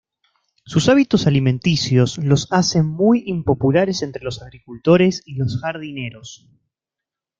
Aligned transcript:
Sus 0.65 0.89
hábitos 0.89 1.27
alimenticios 1.27 2.17
los 2.17 2.51
hacen 2.51 2.87
muy 2.87 3.21
impopulares 3.27 4.01
entre 4.01 4.23
los 4.23 4.41
agricultores 4.41 5.21
y 5.27 5.35
los 5.35 5.61
jardineros. 5.61 6.49